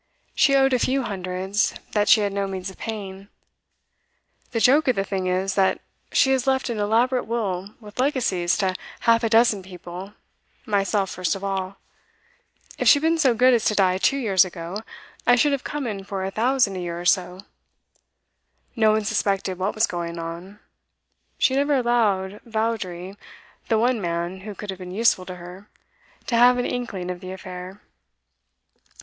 She 0.33 0.55
owed 0.55 0.73
a 0.73 0.79
few 0.79 1.03
hundreds 1.03 1.75
that 1.91 2.09
she 2.09 2.21
had 2.21 2.33
no 2.33 2.47
means 2.47 2.71
of 2.71 2.79
paying. 2.79 3.27
The 4.49 4.59
joke 4.59 4.87
of 4.87 4.95
the 4.95 5.03
thing 5.03 5.27
is, 5.27 5.53
that 5.53 5.79
she 6.11 6.31
has 6.31 6.47
left 6.47 6.71
an 6.71 6.79
elaborate 6.79 7.27
will, 7.27 7.75
with 7.79 7.99
legacies 7.99 8.57
to 8.57 8.75
half 9.01 9.23
a 9.23 9.29
dozen 9.29 9.61
people, 9.61 10.15
myself 10.65 11.11
first 11.11 11.35
of 11.35 11.43
all. 11.43 11.77
If 12.79 12.87
she 12.87 12.95
had 12.97 13.03
been 13.03 13.19
so 13.19 13.35
good 13.35 13.53
as 13.53 13.63
to 13.65 13.75
die 13.75 13.99
two 13.99 14.17
years 14.17 14.43
ago, 14.43 14.81
I 15.27 15.35
should 15.35 15.51
have 15.51 15.63
come 15.63 15.85
in 15.85 16.03
for 16.03 16.25
a 16.25 16.31
thousand 16.31 16.77
a 16.77 16.79
year 16.79 16.99
or 16.99 17.05
so. 17.05 17.41
No 18.75 18.93
one 18.93 19.05
suspected 19.05 19.59
what 19.59 19.75
was 19.75 19.85
going 19.85 20.17
on; 20.17 20.57
she 21.37 21.53
never 21.53 21.75
allowed 21.75 22.41
Vawdrey, 22.43 23.17
the 23.69 23.77
one 23.77 24.01
man 24.01 24.39
who 24.39 24.55
could 24.55 24.71
have 24.71 24.79
been 24.79 24.89
useful 24.95 25.27
to 25.27 25.35
her, 25.35 25.69
to 26.25 26.35
have 26.35 26.57
an 26.57 26.65
inkling 26.65 27.11
of 27.11 27.19
the 27.19 27.31
affair. 27.31 27.81